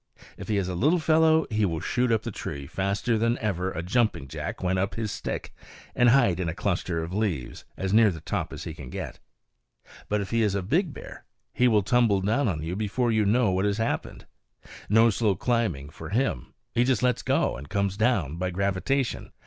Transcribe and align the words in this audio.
If 0.35 0.47
he 0.47 0.57
is 0.57 0.67
a 0.67 0.73
little 0.73 0.97
fellow, 0.97 1.45
he 1.51 1.63
will 1.63 1.79
shoot 1.79 2.11
up 2.11 2.23
the 2.23 2.31
tree, 2.31 2.65
faster 2.65 3.19
than 3.19 3.37
ever 3.37 3.71
a 3.71 3.83
jumping 3.83 4.27
jack 4.27 4.63
went 4.63 4.79
up 4.79 4.95
his 4.95 5.11
stick, 5.11 5.53
and 5.93 6.09
hide 6.09 6.39
in 6.39 6.49
a 6.49 6.55
cluster 6.55 7.03
of 7.03 7.13
leaves, 7.13 7.65
as 7.77 7.93
near 7.93 8.09
the 8.09 8.19
top 8.19 8.51
as 8.51 8.63
he 8.63 8.73
can 8.73 8.89
get. 8.89 9.19
But 10.09 10.19
if 10.19 10.31
he 10.31 10.41
is 10.41 10.55
a 10.55 10.63
big 10.63 10.91
bear, 10.91 11.25
he 11.53 11.67
will 11.67 11.83
tumble 11.83 12.21
down 12.21 12.47
on 12.47 12.63
you 12.63 12.75
before 12.75 13.11
you 13.11 13.25
know 13.25 13.51
what 13.51 13.65
has 13.65 13.77
happened. 13.77 14.25
No 14.89 15.11
slow 15.11 15.35
climbing 15.35 15.89
for 15.91 16.09
him; 16.09 16.55
he 16.73 16.83
just 16.83 17.03
lets 17.03 17.21
go 17.21 17.55
and 17.55 17.69
comes 17.69 17.95
down 17.95 18.37
by 18.37 18.49
gravitation. 18.49 19.31